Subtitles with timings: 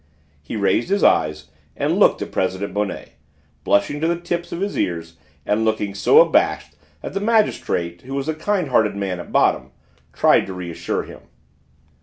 [0.41, 3.11] He raised his eyes and looked at President Bonnet,
[3.63, 8.15] blushing to the tips of his ears and looking so abashed that the magistrate, who
[8.15, 9.69] was a kind hearted man at bottom,
[10.11, 11.19] tried to reassure him.